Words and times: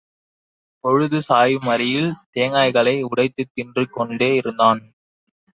பொழுது 0.83 1.21
சாயும் 1.21 1.65
வரையில் 1.65 2.09
தேங்காய்களை 2.33 2.95
உடைத்துத் 3.03 3.51
தின்றுகொண்டே 3.55 4.31
இருந்தான். 4.35 4.81